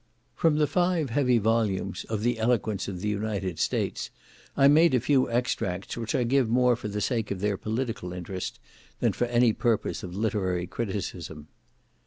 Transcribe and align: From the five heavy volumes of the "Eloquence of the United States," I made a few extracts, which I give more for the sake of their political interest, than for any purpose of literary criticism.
From 0.33 0.55
the 0.55 0.65
five 0.65 1.11
heavy 1.11 1.37
volumes 1.37 2.05
of 2.05 2.23
the 2.23 2.39
"Eloquence 2.39 2.87
of 2.87 3.01
the 3.01 3.07
United 3.07 3.59
States," 3.59 4.09
I 4.57 4.67
made 4.67 4.95
a 4.95 4.99
few 4.99 5.29
extracts, 5.29 5.95
which 5.95 6.15
I 6.15 6.23
give 6.23 6.49
more 6.49 6.75
for 6.75 6.87
the 6.87 7.01
sake 7.01 7.29
of 7.29 7.39
their 7.39 7.55
political 7.55 8.11
interest, 8.11 8.59
than 8.99 9.13
for 9.13 9.25
any 9.27 9.53
purpose 9.53 10.01
of 10.01 10.15
literary 10.15 10.65
criticism. 10.65 11.49